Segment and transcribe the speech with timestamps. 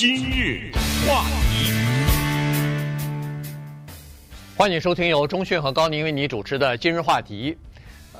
[0.00, 0.72] 今日
[1.06, 1.74] 话题，
[4.56, 7.54] 欢迎收听由中讯和高宁为你主持的今日话题。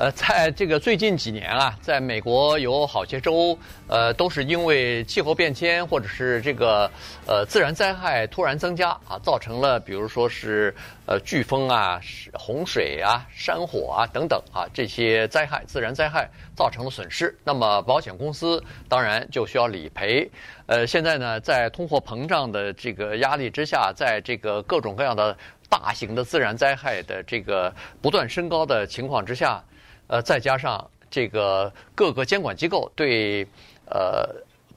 [0.01, 3.55] 呃，在这个最近几年啊，在美国有好些州，
[3.87, 6.91] 呃，都是因为气候变迁或者是这个
[7.27, 10.75] 呃自然灾害突然增加啊，造成了比如说是
[11.05, 12.01] 呃飓风啊、
[12.33, 16.27] 洪水啊、山火啊等等啊这些灾害、自然灾害
[16.57, 20.27] 造成了损失，那么保险公司当然就需要理赔。
[20.65, 25.37] 呃，现在呢，在通货膨胀的这个压力之下，在这个各种各样的
[25.69, 29.63] 大型的自然灾害的这个不断升高的情况之下。
[30.11, 33.47] 呃，再加上这个各个监管机构对
[33.87, 34.29] 呃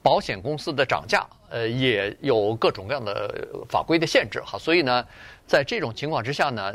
[0.03, 5.03] 保险公司的涨价，呃也有各种各样的法规的限制哈，所以呢，
[5.47, 6.71] 在这种情况之下呢，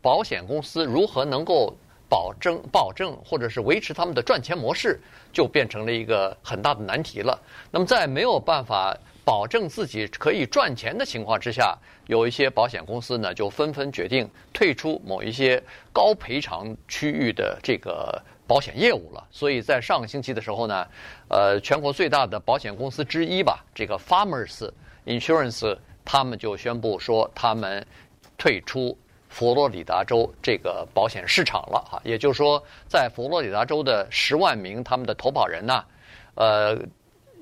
[0.00, 1.76] 保险公司如何能够
[2.08, 4.98] 保证保证或者是维持他们的赚钱模式，
[5.30, 7.38] 就变成了一个很大的难题了。
[7.70, 19.24] 那么在没有办法保证自己可以赚钱的情况之下，有一些保险公司呢，就纷纷决定退出某一些高赔偿区域的这个保险业务了。
[19.30, 20.86] 所以在上个星期的时候呢，
[21.28, 24.68] 呃，全国最大的保险公司之一吧，这个 Farmers
[25.06, 27.86] Insurance，他们就宣布说，他们
[28.36, 28.96] 退出
[29.28, 32.00] 佛罗里达州这个保险市场了啊。
[32.04, 35.84] 也就是说，在佛罗里达州的十万名他们的投保人呢，
[36.34, 36.76] 呃，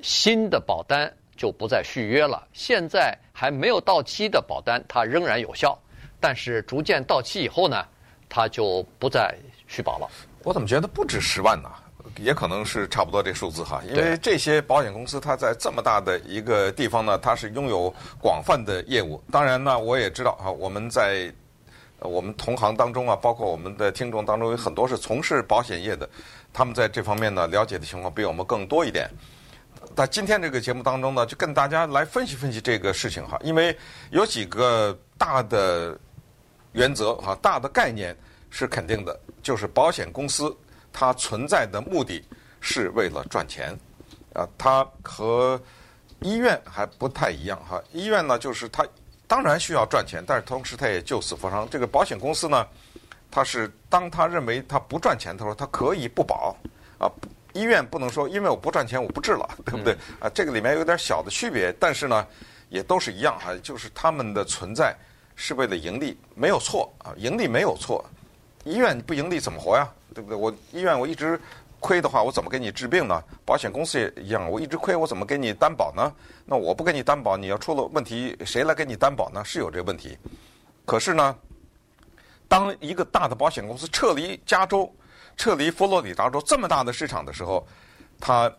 [0.03, 1.11] 新的保单。
[1.39, 2.47] 就不再续约了。
[2.53, 5.79] 现在还没有到期的保单，它仍然有效，
[6.21, 7.83] 但是逐渐到期以后呢，
[8.29, 9.35] 它就不再
[9.69, 10.11] 续保了。
[10.43, 11.71] 我怎么觉得不止十万呢？
[12.17, 13.81] 也可能是差不多这数字哈。
[13.87, 19.23] 因为这些保险公司，它在这么大的一个地方呢，它是拥有广泛的业务。
[19.31, 21.33] 当然呢，我也知道啊，我们在
[22.01, 26.09] 我们同行当中啊，包括我们的听众当中，有很多是从事保险业的，
[26.53, 29.09] 他们在这方面呢，了解的情况比我们更多一点。
[29.99, 33.77] 在今天这个节目当中呢，就跟大家来分析分析这个事情哈，因为
[34.13, 35.99] 有几个大的
[36.71, 38.17] 原则哈，大的概念
[38.49, 40.57] 是肯定的，就是保险公司
[40.93, 42.25] 它存在的目的
[42.61, 43.77] 是为了赚钱，
[44.35, 45.61] 啊，它和
[46.21, 47.83] 医院还不太一样哈。
[47.93, 48.87] 医院呢，就是它
[49.27, 51.69] 当然需要赚钱，但是同时它也救死扶伤。
[51.69, 52.65] 这个保险公司呢，
[53.33, 56.57] 它是当他认为它不赚钱的时候，它可以不保
[57.01, 57.11] 啊。
[57.55, 59.97] 医院不能说，因为我不赚钱，我不治了， 对不对？
[60.21, 62.27] 啊，这个里面有点小的区别，但是呢，
[62.69, 64.95] 也都是一样哈，就是他们的存在
[65.35, 68.05] 是为了盈利，没有错啊，盈利没有错。
[68.65, 69.89] 医院不盈利怎么活呀？
[70.15, 70.37] 对不对？
[70.37, 71.41] 我医院我一直
[71.81, 73.23] 亏的话，我怎么给你治病呢？
[73.45, 76.13] 保险公司也一样，我一直亏，我怎么给你担保呢？
[76.45, 79.43] 那我不给你担保，你要出了问题，谁来给你担保呢？
[79.45, 80.19] 是有这个问题。
[80.85, 81.37] 可是呢，
[82.47, 84.93] 当一个大的保险公司撤离加州。
[85.39, 87.67] 撤离佛罗里达州这么大的市场的时候，
[88.21, 88.53] 它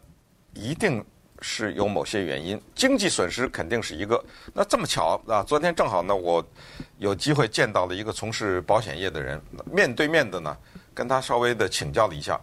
[0.53, 1.05] 一定
[1.41, 4.23] 是有某些原因，经济损失肯定是一个。
[4.53, 6.43] 那这么巧啊，昨天正好呢，我
[6.97, 10.57] 有机会见到了一个从事保险业的人，面对面的呢，
[10.93, 12.39] 跟他稍微的请教了一下，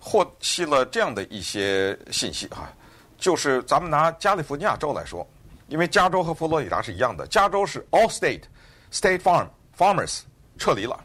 [0.00, 2.72] 获悉了这样的一些信息啊，
[3.18, 5.26] 就是咱们拿加利福尼亚州来说，
[5.68, 8.44] 因为加州和佛罗里达是一样的，加州是 All State
[8.90, 10.20] State Farm Farmers
[10.56, 10.98] 撤离了。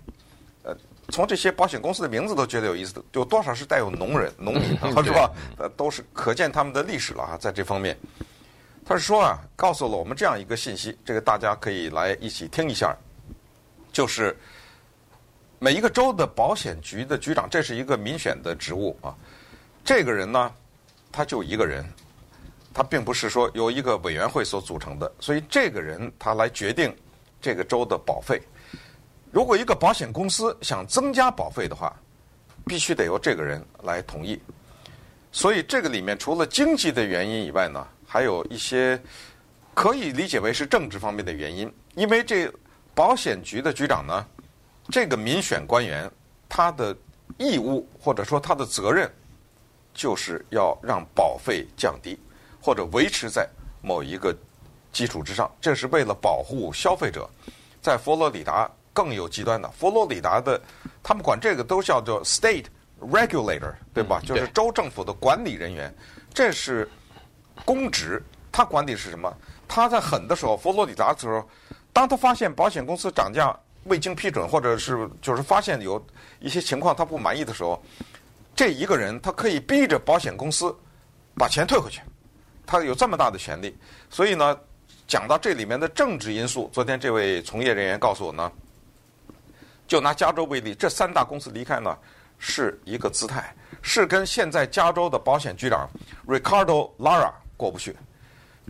[1.11, 4.63] 从这些保险公司的名字都觉得有意思的，有多少是带有农人、 农民，
[5.03, 5.29] 是吧？
[5.57, 7.95] 呃，都是可见他们的历史了啊，在这方面。
[8.83, 12.95] 他是说啊，告诉了我们这样一个信息，这个大家可以来一起听一下，
[13.91, 14.35] 就是
[15.59, 19.15] 每一个州的保险局的局长，这是一个民选的职务啊。
[19.83, 20.51] 这个人呢，
[21.11, 21.85] 他就一个人，
[22.73, 26.95] 他并不是说由一个委员会所组成的，所以这个人他来决定
[27.39, 28.41] 这个州的保费。
[29.31, 31.95] 如果一个保险公司想增加保费的话，
[32.65, 34.37] 必须得由这个人来同意。
[35.31, 39.01] 所以这个里面除了经济的原因以外呢，还有一些
[39.73, 41.73] 可以理解为是政治方面的原因。
[41.95, 42.51] 因为这
[42.93, 44.27] 保险局的局长呢，
[44.89, 46.11] 这个民选官员
[46.49, 46.93] 他的
[47.37, 49.09] 义务或者说他的责任，
[49.93, 52.19] 就是要让保费降低
[52.61, 53.47] 或者维持在
[53.81, 54.35] 某一个
[54.91, 55.49] 基础之上。
[55.61, 57.29] 这是为了保护消费者。
[57.81, 58.69] 在佛罗里达。
[58.93, 60.59] 更有极端的，佛罗里达的，
[61.01, 62.65] 他们管这个都叫做 state
[62.99, 64.21] regulator，对吧？
[64.25, 65.93] 就是州政府的管理人员，
[66.33, 66.89] 这是
[67.65, 68.21] 公职。
[68.53, 69.33] 他管理是什么？
[69.65, 71.47] 他在狠的时候，佛罗里达的时候，
[71.93, 76.05] 当他发现保险公司涨价未经批准，或者是就是发现有
[76.41, 77.81] 一些情况他不满意的时候，
[78.53, 80.75] 这一个人他可以逼着保险公司
[81.35, 82.01] 把钱退回去，
[82.65, 83.73] 他有这么大的权利。
[84.09, 84.59] 所以呢，
[85.07, 88.51] 讲到这里面的政治因素，昨天这位从业人员告诉我呢。
[89.91, 91.93] 就拿加州为例，这三大公司离开呢，
[92.37, 95.85] 是一个姿态，是跟现在加州的保险局长
[96.25, 97.93] Ricardo Lara 过不去。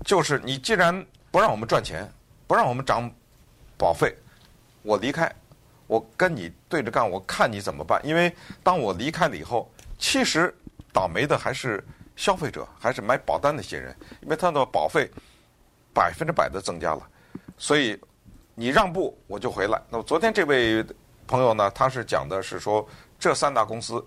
[0.03, 2.11] 就是你既然不让我们赚钱，
[2.47, 3.07] 不让我们涨
[3.77, 4.17] 保费，
[4.81, 5.31] 我离开，
[5.85, 8.01] 我跟你对着干，我看你怎么办？
[8.03, 10.51] 因为当我离开了以后，其实
[10.91, 11.85] 倒霉的还是
[12.15, 15.07] 消费者，还是买保单那些人，因为他的保费
[15.93, 17.07] 百分之百的增加了，
[17.59, 17.95] 所以
[18.55, 19.79] 你让步我就回来。
[19.87, 20.83] 那么昨天这位
[21.27, 22.87] 朋友呢，他是讲的是说，
[23.19, 24.03] 这三大公司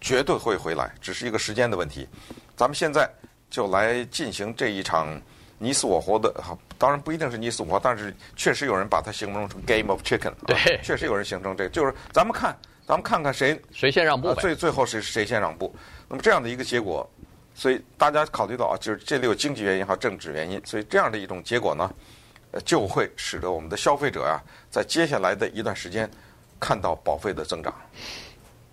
[0.00, 2.08] 绝对会回来，只是一个时间的问题。
[2.56, 3.08] 咱们现在
[3.50, 5.20] 就来进行这一场
[5.58, 6.32] 你死我活的，
[6.76, 12.56] 当然不一定是你死我活，但是确实有人把它形容成 game of chicken， 对，确实有人形成这个，就是咱们看，
[12.86, 15.74] 咱们看看谁谁先让步，最最后谁谁先让步。
[16.08, 17.08] 那么这样的一个结果。
[17.54, 21.92] 所以大家考虑到啊，就是这里有经济原因和政治原因，所以这样的一种结果呢，
[22.52, 24.38] 呃，就会使得我们的消费者啊，
[24.70, 26.08] 在接下来的一段时间
[26.60, 27.74] 看到保费的增长。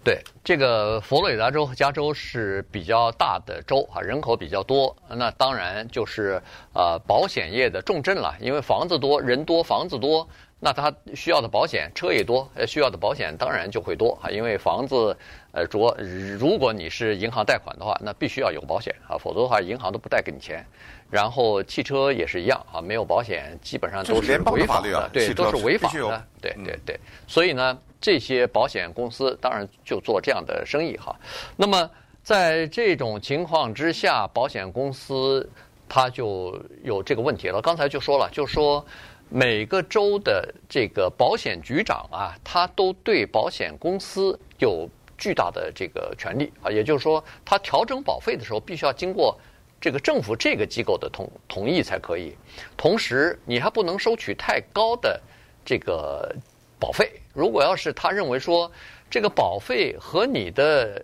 [0.04, 6.40] 对，这个佛罗里达州和加州是比较大的州啊，人口比较多，那当然就是
[6.74, 10.28] 呃保险业的重镇了，因为房子多，人多，房子多。
[10.58, 15.16] 那他需要的保险车也多，呃，需要的保险当然就会多啊，因为房子，
[15.52, 15.96] 呃，着
[16.40, 20.66] 如果你是银行贷款的话，那必须要有保险啊，否则的话银行都不贷给你钱。
[21.10, 27.00] 然后汽车也是一样啊，没有保险基本上都是违法的，对，都是违法的，对对对。
[27.28, 31.16] 所以呢，这些保险公司当然就做这样的生意哈。
[31.56, 31.90] 那么
[32.24, 35.50] 在这种情况之下，保险公司
[35.88, 37.62] 它就有这个问题了。
[37.62, 38.86] 刚才就说了，就说。
[39.28, 44.88] 每个州的这个保险局长啊，他都对保险公司有
[45.18, 49.36] 巨大的这个权利啊，也就是说，他调整保费的时候，必须要经过
[49.80, 52.36] 这个政府这个机构的同同意才可以。
[52.76, 55.22] 同时，你还不能收取太高的
[55.64, 56.34] 这个
[56.80, 57.12] 保费。
[57.34, 58.72] 如果要是他认为说
[59.10, 61.04] 这个保费和你的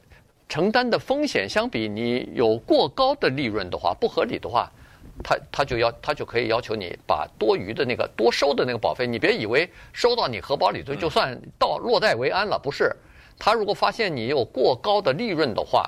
[0.50, 4.72] 承担的风险相比，你有过高的利润的话，不合理的话。
[5.24, 12.96] 他他就要他就可以要求你把多余的那个多收的那个保费，你别以为收到你荷包里头就算到落袋为安了，不是。
[13.38, 15.88] 他如果发现你有过高的利润的话，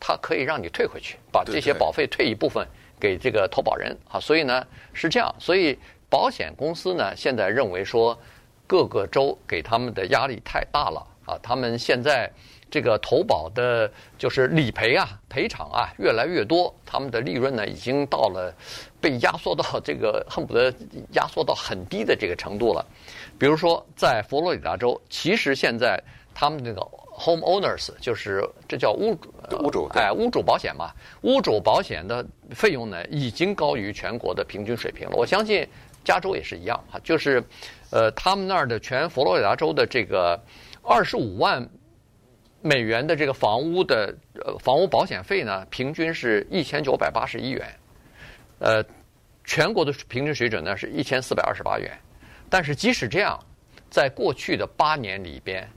[0.00, 2.66] 他可以让你退回去，把这些保费退一部分
[2.98, 4.20] 给这个投保人啊。
[4.20, 5.78] 所以呢是这样，所以
[6.08, 8.18] 保险公司呢现在认为说
[8.66, 12.30] 各个州给他们的压力太大了啊，他们现在。
[12.70, 18.54] 这个投保的，就是理赔啊，赔偿啊，越来越多，他们的利润呢，已经到了
[19.00, 20.70] 被压缩到 这个恨不得
[21.12, 22.84] 压缩到很低的这个程度了。
[23.38, 25.98] 比如说，在佛罗里达州，其实现在
[26.40, 26.80] 他们那个
[27.10, 30.92] home owners，就是这叫屋主，屋主，哎，屋主保险嘛，
[31.22, 35.16] 屋主保险的费用呢，已经高于全国的平均水平了。
[35.16, 35.68] 我相信
[36.04, 37.42] 加州也是一样哈，就是，
[37.90, 40.40] 呃，他们那儿的全佛罗里达州的这个
[40.84, 41.68] 二十五万。
[42.60, 44.12] 美元的这个房屋的
[44.44, 47.64] 呃房屋保险费呢，平均是一千九百八十一元，
[48.58, 48.84] 呃，
[49.44, 51.96] 全国的平均水准呢是一千四百二十八元。
[52.50, 53.38] 但是即使这样，
[53.88, 55.70] 在过去的八年里边，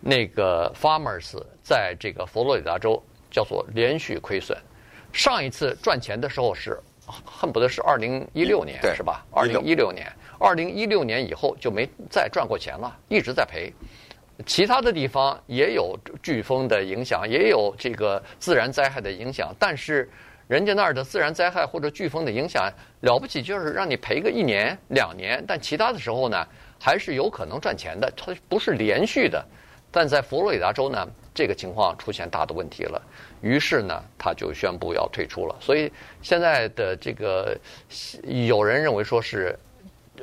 [0.00, 4.56] 那个 Farmers 在这个佛罗里达州叫做连续亏损。
[5.12, 6.78] 上一次赚钱的时候是
[7.24, 9.24] 恨不得是二零一六年，是吧？
[9.32, 13.72] 二零一六年，二零一六年以后就没再赚过钱了，一直在赔。
[14.44, 20.10] 其他的地方也有飓风的影响，也有这个自然灾害的影响，但是
[20.46, 22.70] 人家那儿的自然灾害或者飓风的影响
[23.00, 26.46] 了不起，就是让你赔个一年两年，但其他的时候呢，
[26.78, 29.42] 还是有可能赚钱的，它不是连续的。
[29.96, 33.00] 但在佛罗里达州呢，这个情况出现大的问题了，
[33.40, 35.56] 于是呢，他就宣布要退出了。
[35.58, 37.56] 所以现在的这个
[38.46, 39.58] 有人认为说是。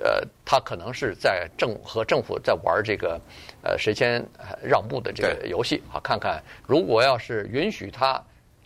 [0.03, 3.22] 呃，他可能是在政和政府在玩这个，
[3.62, 4.25] 呃，谁先
[4.60, 6.01] 让步的这个游戏啊？
[6.03, 8.20] 看看如果要是允许他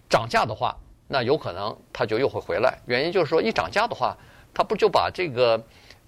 [0.10, 0.74] 涨价的话，
[1.06, 2.80] 那有可能他就又会回来。
[2.86, 4.16] 原因就是说，一涨价的话，
[4.54, 5.62] 他不就把这个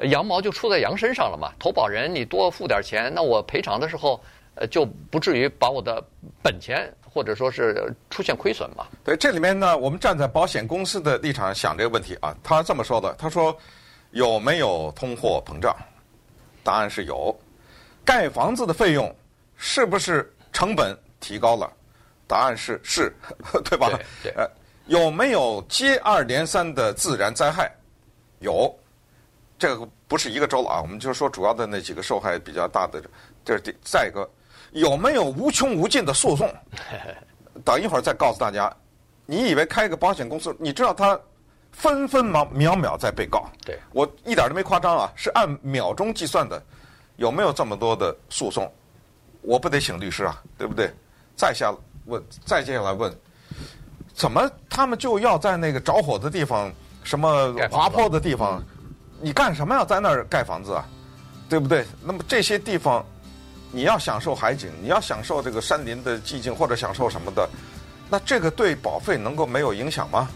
[0.04, 1.52] 羊毛就出在羊身上了嘛？
[1.60, 4.22] 投保人你多付点钱，那我赔偿的时候，
[4.60, 6.02] 呃，就不至于把我的
[6.44, 8.86] 本钱或者说是出现亏损嘛？
[9.04, 13.58] 对，这里面呢，我们站在保险公司的立场想这个问题啊，他这么说的，他说。
[14.14, 15.72] 有没有通货膨胀？
[16.64, 17.40] 答案是有。
[18.04, 19.16] 盖房子的费用
[19.56, 21.72] 是不是成本提高了？
[22.26, 23.14] 答案是是，
[23.64, 23.88] 对吧？
[24.24, 24.32] 对。
[24.34, 24.50] 对。
[24.88, 27.72] 有没有接二连三的自然灾害？
[28.40, 28.76] 有。
[29.60, 33.00] 这个不是一个州了啊，我们就说主要的那几个受害比较大的。
[33.46, 34.28] 这是第再一个，
[34.72, 36.50] 有没有无穷无尽的诉讼？
[37.66, 38.72] 等一会儿再告诉大家。
[39.26, 41.20] 你以为开一个保险公司，你知道他？
[41.72, 46.60] 分分秒秒秒在被告，对，我一点都没夸张啊，是按秒钟计算的。
[47.18, 48.70] 有没有这么多的诉讼？
[49.44, 50.92] 我不得请律师啊，对不对？
[51.36, 51.72] 再下
[52.06, 53.16] 问，再接下来问，
[54.16, 56.74] 怎么他们就要在那个着火的地方
[57.04, 58.62] 什么滑坡的地方，
[59.22, 60.84] 你干什么要在那儿盖房子啊？
[61.48, 61.86] 对不对？
[62.04, 63.06] 那么这些地方，
[63.72, 67.48] 你要享受海景，你要享受这个山林的寂静，或者享受什么的，
[68.10, 70.28] 那这个对保费能够没有影响吗？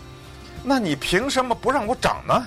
[0.63, 2.45] 那你凭什么不让我涨呢？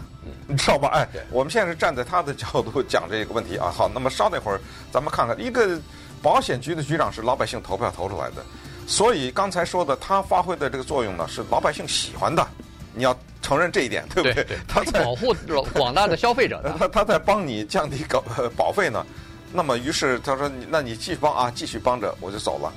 [0.48, 0.88] 你知道吧？
[0.94, 3.70] 哎，我们现在是站在他的角度讲这个问题啊。
[3.70, 5.78] 好，那么稍等一会儿，咱们看看一个
[6.22, 8.44] 保险局的局长是老百姓投票投出来的，
[8.86, 12.46] 所以刚才说的他发挥的这个作用呢，是老百姓喜欢的。
[12.94, 14.44] 你要承认这一点，对不对？
[14.44, 15.34] 对，他在保护
[15.74, 18.22] 广大的消费者， 他他在帮你降低保
[18.56, 19.04] 保费呢。
[19.52, 22.72] 那么于是他说：“那你继续帮啊，继续帮着，我就走了。”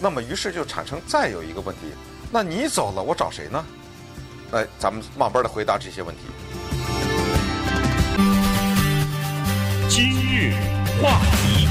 [0.00, 1.82] 那么于是就产生再有一个问题：
[2.30, 3.64] 那你走了，我找谁呢？
[4.52, 6.20] 来，咱们慢慢的回答这些问题。
[9.88, 10.54] 今日
[11.02, 11.68] 话题，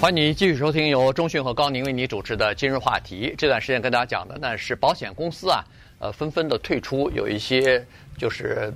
[0.00, 3.30] 欢迎你继续收听由中讯和高宁为你主持的《今日话题》。
[3.36, 5.64] 这段时间跟大家讲的呢是保险公司啊。
[6.00, 7.84] 呃，纷纷的退出，有一些
[8.18, 8.72] 就是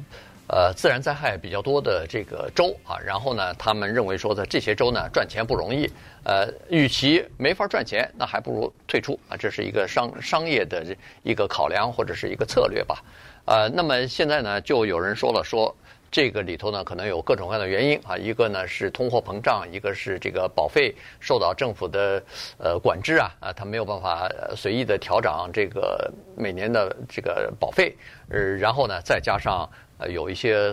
[0.48, 5.88] 呃自然灾害比较多的这个州啊，然后呢，他们认为说在这些州呢赚钱不容易，
[6.24, 10.84] 呃，与其没法赚钱，那还不如退出啊，这是一个商商业的
[11.22, 13.02] 一个考量或者是一个策略吧，
[13.44, 15.74] 呃，那么现在呢，就有人说了说。
[16.10, 18.16] 这个里头呢，可能有各种各样的原因啊。
[18.16, 22.22] 一个呢是通货膨胀，一个是这个保费受到政府的
[22.56, 24.26] 呃管制啊，啊，它没有办法
[24.56, 27.94] 随意的调涨这个每年的这个保费。
[28.30, 30.72] 呃，然后呢，再加上呃有一些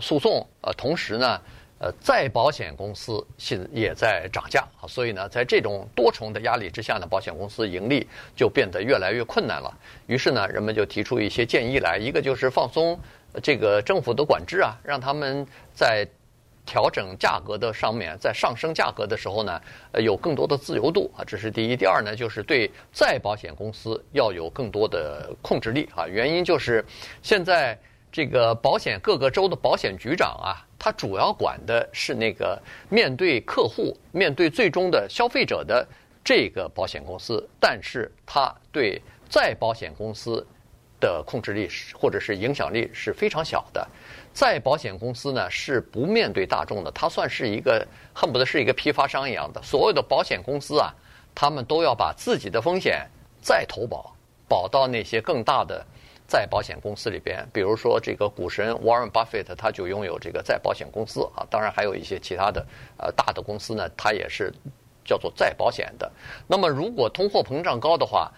[0.00, 1.40] 诉讼，呃，同时呢，
[1.78, 9.72] 呃，再保险公司现也在涨价，所以呢，在这种多重的压力之下呢，保险公司盈利就变得越来越困难了。
[10.06, 12.98] 于是呢，人们就提出一些建议来，一个就是放松。
[13.42, 16.06] 这个政府的管制啊，让他们在
[16.64, 21.74] 调整价格的上面，在上升价格的时候呢，呃，有更多的自由度啊，这是第一。
[21.74, 26.06] 第二呢，就是对再保险公司要有更多的控制力啊。
[26.06, 26.84] 原因就是
[27.22, 27.76] 现在
[28.14, 32.56] 这个保险各个州的保险局长啊，他主要管的是那个
[32.88, 35.84] 面对客户、面对最终的消费者的
[36.22, 40.46] 这个保险公司，但是他对再保险公司。
[41.00, 43.86] 的控制力是或者是影响力是非常小的，
[44.32, 49.60] 再保险公司呢是不面对大众的，它算是一个恨不得是一个批发商一样的。
[49.62, 50.94] 所有的保险公司啊，
[51.34, 53.06] 他们都要把自己的风险
[53.42, 54.16] 再投保，
[54.48, 55.84] 保到那些更大的
[56.34, 57.46] 再保险公司里边。
[57.52, 64.52] 比如说这个股神 Warren Buffett 他就拥有这个再保险公司啊，当然还有一些其他的呃大的公司呢，它也是
[65.04, 66.10] 叫做再保险的。
[66.48, 68.32] 那么如果通货膨胀高的话，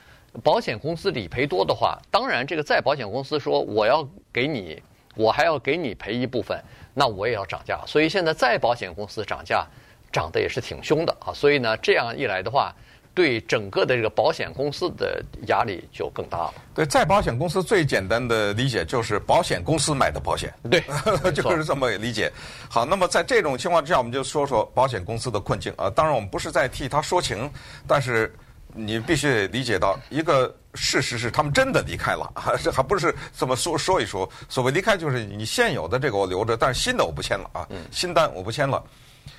[0.44, 4.82] 保险公司理赔多的话，当然这个再保险公司说我要给你，
[5.14, 6.62] 我还要给你赔一部分，
[6.92, 7.82] 那我也要涨价。
[7.86, 9.66] 所以现在再保险公司涨价
[10.12, 11.32] 涨得也是挺凶的啊。
[11.32, 12.74] 所以呢，这样一来的话，
[13.16, 16.54] 对整个的这个保险公司的压力就更大了。
[16.75, 20.80] 对，在保险公司最简单的理解就是保险公司买的保险，对，
[21.32, 22.30] 就是这么理解。
[22.68, 25.88] 好，那么在这种情况之下，我们就说说保险公司的困境啊。
[25.88, 27.50] 当然，我们不是在替他说情，
[27.88, 28.32] 但是。
[28.78, 34.28] 你必须得理解到一个事实是，他们真的离开了， 还是还不是这么说说一说。
[34.50, 38.85] 所谓离开，就是你现有的这个我留着，但是新的我不签了啊，新单我不签了。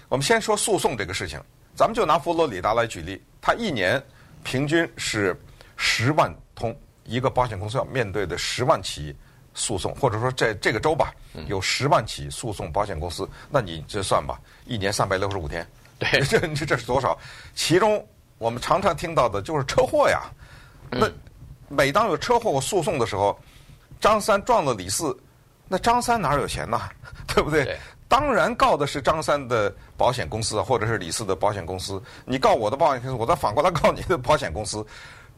[0.10, 1.39] 我们先说诉讼这个事情，
[1.75, 4.03] 咱们就拿佛罗里达来举例，它一年
[4.43, 5.33] 平均是
[5.77, 9.15] 十万通，一个保险公司要面对的十万起
[9.53, 11.13] 诉讼，或者说在这个州吧，
[11.47, 15.65] 有十万起诉讼保险公司，那你这算吧，一年三百六十五天，
[15.97, 17.17] 对， 这这这是多少？
[17.55, 18.05] 其中。
[18.37, 20.29] 我们常常听到的就是车祸呀。
[20.91, 21.09] 那
[21.69, 23.35] 每当有车祸诉讼的时候，
[23.99, 25.17] 张三撞了李四，
[25.67, 26.79] 那张三哪有钱呢？
[27.33, 27.65] 对不对？
[27.65, 27.79] 对。
[28.07, 32.01] 当然告的是张三的保险公司，或者是李四的保险公司。
[32.25, 34.85] 你告我的保险公司，我再反过来告你的保险公司。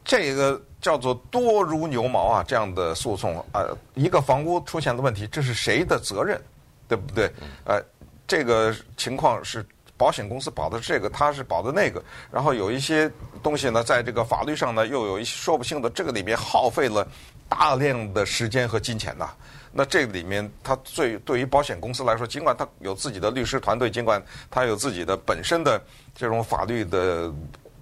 [0.03, 2.43] 这个叫做多如牛毛啊！
[2.47, 6.41] 这样的诉讼啊，一个房屋出现了问题，这是谁的责任？
[6.87, 7.31] 对不对？
[7.65, 7.81] 呃，
[8.27, 9.65] 这个情况是。
[9.97, 13.11] 保险公司保的这个，他是保的那个，然后有一些
[13.43, 17.05] 东西呢，在这个法律上呢，又有一些说不清的，这个里面耗费了
[17.49, 19.29] 大量的时间和金钱呐。
[19.71, 25.81] 那这里面，他最对于保险公司来说，尽管他有自己的律师团队，尽管他有自己的本身的
[26.15, 27.31] 这种法律的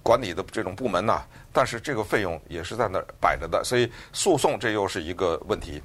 [0.02, 5.82] 管理的这种部门呐，但是这个费用也是在那儿摆着的，所以诉讼这又是一个问题。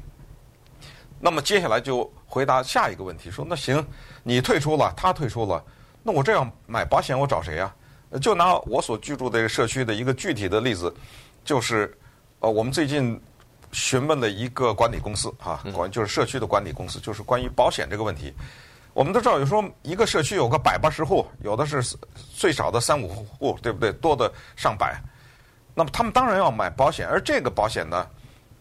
[1.20, 3.86] 那么接下来就回答下一个问题，说那行，
[4.24, 5.64] 你退出了，他退出了。
[6.04, 7.74] 那我这样买保险，我找谁呀？
[8.22, 10.94] 就拿我所居住的社区的一个具体的例子，
[11.46, 11.98] 就是
[12.40, 13.20] 呃，我们最近
[13.74, 18.34] 询问了一个管理公司啊，管就是社区的管理公司，就是关于保险这个问题。
[18.94, 21.98] 我们都知道，有时候一个社区有个百八十户，有的是
[22.36, 23.92] 最少的三五户，对不对？
[23.94, 25.02] 多的上百。
[25.74, 28.08] 那么他们当然要买保险，而这个保险呢，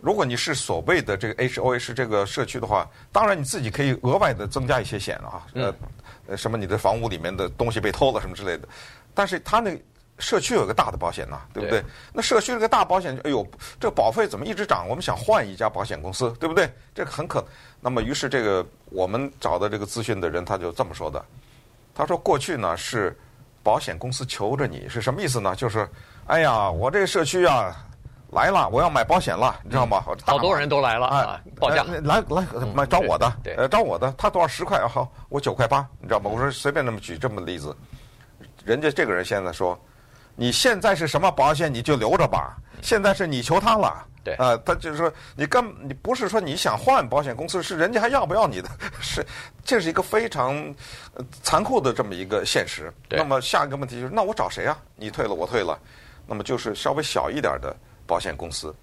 [0.01, 5.75] 如果你是所谓的这个 HOA 是这个社区的话，当然你自己可以额外的增加一些险啊，呃，
[6.29, 8.67] 呃，什么你的房屋里面的东西被偷了什么之类的。
[9.13, 9.79] 但是他那
[10.19, 11.83] 社区有个大的保险呐，对不对？
[12.13, 13.47] 那社区这个大保险，哎呦，
[13.81, 14.89] 这保费怎么一直涨？
[14.89, 16.73] 我们想换一家保险公司，对不对？
[16.95, 17.45] 这个很可。
[17.81, 21.25] 那么于是这个我们找的这个咨询的人他就这么说的，
[21.95, 23.19] 他说过去呢是
[23.63, 25.57] 保险公司求着你，是什么意思呢？
[25.57, 25.89] 就是
[26.27, 27.77] 哎呀，我这个社区啊。
[28.33, 30.03] 来了，我要买保险了，你知道吗？
[30.25, 32.43] 好多人都来了啊，报价来来
[32.75, 36.31] 买找我的，呃找我的，他多少十块好，我九块八，你知道吗？
[36.33, 37.77] 我说随便那么举这么例子，
[38.65, 39.79] 人家这个人现在说，
[40.35, 44.35] 你现在是什么保险你就留着吧，现在是你求他了，对。
[44.35, 48.69] 啊，他就是说你根你不是说你想换保险公司，是人家还要不要你的，
[49.01, 49.25] 是
[49.65, 50.75] 这是一个非常
[51.43, 52.93] 残酷的这么一个现实。
[53.11, 54.79] 那么下一个问题就是，那我找谁啊？
[54.97, 55.79] 你退了我退了，
[56.27, 57.75] 那么就是稍微小一点的。
[58.05, 58.75] 保险公司，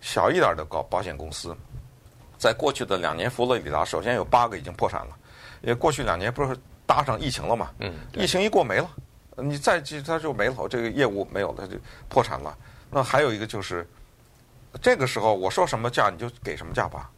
[0.00, 1.54] 小一点的保保险公司，
[2.38, 5.16] 在过去的两年，佛罗里达首先有八个已经破产了，
[5.60, 8.88] 因为过去两年不是搭上疫情了嘛，嗯，疫情一过没了，
[9.42, 11.76] 你再继续它就没了，这个业务没有了，就
[12.08, 12.56] 破产了。
[12.90, 13.86] 那还有一个就是，
[14.82, 17.10] 这个时候我说什么价你就给什么价吧，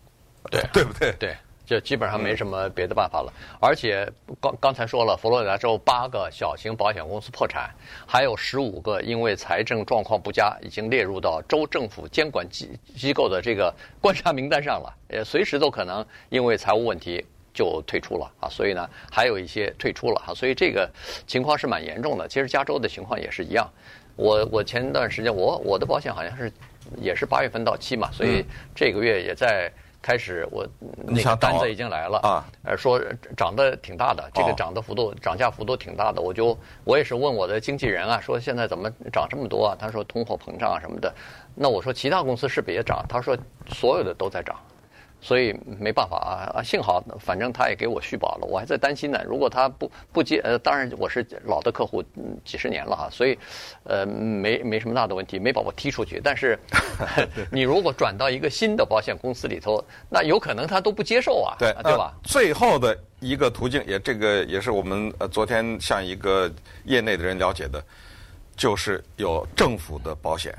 [0.50, 1.12] 对， 对不对？
[1.18, 1.36] 对。
[1.66, 4.04] 就基本上没什么别的办法了，而且
[4.40, 7.70] 刚刚才说了，佛罗里达州八个小型保险公司破产，
[8.04, 17.24] 还有十五个因为财政状况不佳，已经列入到州政府监管机机构的这个观察名单上了，也随时都可能因为财务问题
[17.60, 18.48] 就退出了啊。
[18.48, 20.88] 所以呢，还有一些退出了啊，所以这个
[21.26, 22.26] 情况是蛮严重的。
[22.26, 23.68] 其实加州的情况也是一样，
[24.16, 26.52] 我我前段时间我我的保险好像是
[27.00, 29.70] 也是八月份到期嘛，所以这个月也在。
[30.02, 30.66] 开始我
[31.06, 32.98] 那个单子已经来了啊，呃，说
[33.36, 39.76] 涨得挺大的，这个涨的幅度涨价幅度挺大的，我就我也是问我的经纪人啊，说现在怎么涨这么多啊？
[39.78, 41.14] 他说通货膨胀啊什么的，
[41.54, 43.04] 那我说其他公司是不是也涨？
[43.10, 43.36] 他说
[43.74, 44.56] 所有的都在涨。
[45.20, 46.62] 所以没办法啊啊！
[46.62, 49.22] 幸好反正他也给我续保了，我还在担心呢。
[49.26, 52.02] 如果他不不接，呃，当然我是老的客户，
[52.44, 53.38] 几十年了哈，所以
[53.84, 56.20] 呃没没什么大的问题，没把我踢出去。
[56.22, 56.58] 但是
[57.52, 62.14] 你如果转到一个新的保险公司里头，那有可能他都不接受啊，对对吧？
[62.24, 66.50] 最后的一个途径，也这个也是我们呃昨天向一个
[66.84, 67.84] 业内的人了解的，
[68.56, 70.54] 就是有政府的保险。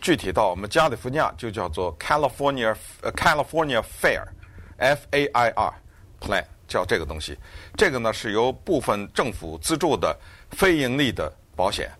[0.00, 2.74] 具体到我们加利福尼亚就叫做 California
[3.14, 5.74] California Fair，F A I R
[6.20, 7.36] Plan 叫这个东西。
[7.76, 10.18] 这个呢是由部分政府资助的
[10.52, 11.90] 非盈利的保险。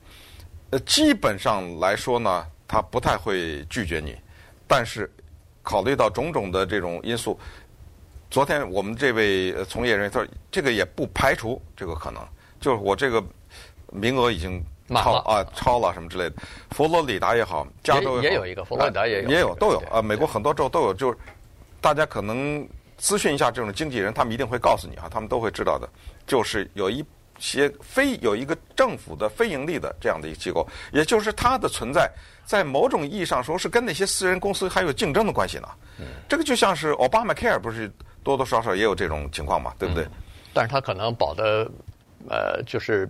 [0.71, 4.17] 呃，基本上来说呢，他不太会拒绝你。
[4.67, 5.11] 但是
[5.63, 7.39] 考虑到种种的这种因素，
[8.31, 12.27] 昨天我们这位从业人员说，这个也不排除这个可能，
[12.61, 13.23] 就是我这个
[13.93, 14.65] 名额已经。
[14.97, 16.37] 超啊，超了什么之类的，
[16.71, 20.03] 佛罗里达也好，加州也，也有一个，佛罗里达也有，也有都有啊。
[20.03, 21.17] 美国很多州都有，就是
[21.81, 22.67] 大家可能
[23.01, 25.89] 咨询一下这种经纪人，他们一定会告诉你啊，他们都会知道的。
[26.27, 27.05] 就是有一
[27.39, 32.11] 些非有一个政府的非盈利的这样的一个机构，也就是它的存在，
[32.45, 35.69] 在某种意义上说是跟那些私人公司还有竞争的关系呢。
[35.99, 37.91] 嗯，这个就像是 Obamacare 不是
[38.23, 40.05] 多多少少也有这种情况嘛，对不对？
[40.05, 40.11] 嗯，
[40.53, 41.71] 但是他可能保的
[42.29, 43.09] 呃就是。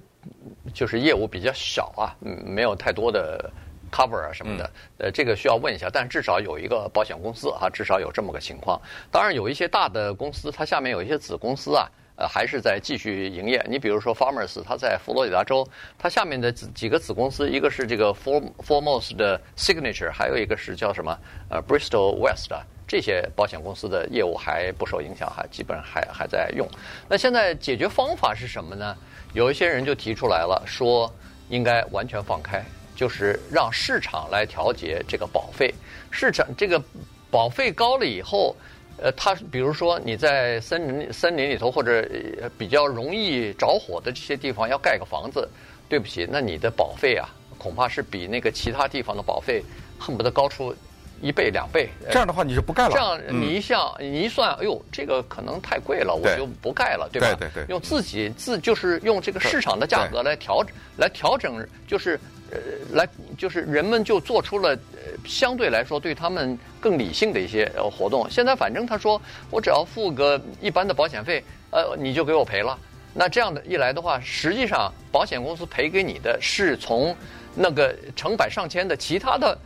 [0.72, 3.50] 就是业务比较小啊，嗯，没有太多的
[3.90, 5.88] cover 啊什么的，呃，这个需要问一下。
[5.92, 8.80] 但至少有一个保险公司啊，至少有这么个情况。
[9.10, 13.64] 当然，有一些大的公司，它下面有一些子公司啊，呃，还是在继续营业。
[13.68, 15.66] 你比如说 Farmers，它在佛罗里达州，
[15.98, 22.62] 它下面的几个子公司，一个是这个 Foremost 的 Signature，还有一个是叫什么呃 Bristol West 啊。
[22.86, 26.68] 这些保险公司的业务还不受影响，还基本上还还在用。
[27.08, 28.96] 那现在解决方法是什么呢？
[29.32, 31.12] 有一些人就提出来了，说
[31.48, 32.64] 应该完全放开，
[32.96, 35.72] 就是让市场来调节这个保费。
[36.10, 36.82] 市场这个
[37.30, 38.56] 保费高了以后，
[38.98, 42.04] 呃，它比如说你在森林森林里头或者
[42.58, 45.48] 比较容易着火的这些地方要盖个房子，
[45.88, 49.62] 对不起，那你的保费啊，恐怕是比那个其他地方的保费
[49.98, 50.74] 恨不得高出。
[51.20, 52.90] 一倍两倍，这样的话你就不盖了。
[52.92, 57.36] 这样你一想，嗯、你一算，哎呦，这个可能太贵了，我就不盖了，对吧？
[57.38, 57.66] 对对对。
[57.68, 60.64] 用自己自就是用这个市场的价格来调
[60.96, 62.18] 来调整，就是
[62.50, 62.58] 呃
[62.92, 63.06] 来
[63.36, 64.74] 就是人们就做出了
[65.26, 68.26] 相对来说对他们更理性的一些活动。
[68.30, 72.78] 现在反正他说我只要付个一般的保险费，呃，你就给我赔了。
[73.12, 77.14] 那这样的一来的话，实际上保险公司赔给你的是从
[77.54, 79.58] 那个成百上千的其他的。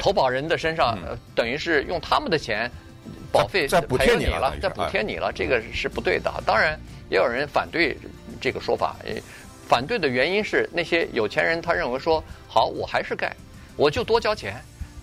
[0.00, 2.70] 投保人的身上，呃、等于是用他们的钱，
[3.32, 6.32] 保费再补贴你了，再补贴你了，这个是不对的。
[6.44, 7.96] 当然，也有人反对
[8.40, 8.96] 这个说法，
[9.68, 13.34] 反对的原因是那些有钱人他认为说，好，我还是盖，
[13.76, 14.54] 我就多交钱，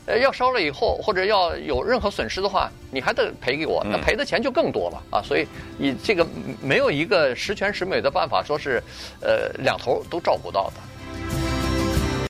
[0.05, 5.21] 呃，要烧了以后或者要有任何损失的话，你还得赔给我，那赔的钱就更多了啊！
[5.21, 6.25] 所以你这个
[6.61, 8.81] 没有一个十全十美的办法，说是
[9.21, 10.81] 呃两头都照顾到的。